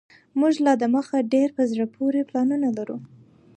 موږ 0.39 0.53
لا 0.65 0.73
دمخه 0.83 1.17
ډیر 1.33 1.49
په 1.57 1.63
زړه 1.71 1.85
پوري 1.95 2.21
پلانونه 2.29 2.67
لرو 2.77 2.97